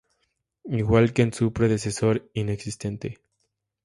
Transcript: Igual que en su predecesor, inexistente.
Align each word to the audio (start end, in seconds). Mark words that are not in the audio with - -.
Igual 0.71 1.13
que 1.13 1.21
en 1.21 1.31
su 1.31 1.53
predecesor, 1.53 2.27
inexistente. 2.33 3.19